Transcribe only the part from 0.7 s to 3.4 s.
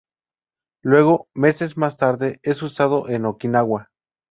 Luego, meses más tarde es usado en